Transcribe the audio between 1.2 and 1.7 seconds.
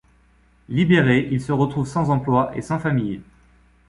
il se